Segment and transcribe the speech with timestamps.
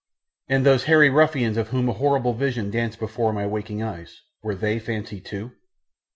[0.47, 4.55] And those hairy ruffians of whom a horrible vision danced before my waking eyes, were
[4.55, 5.51] they fancy too?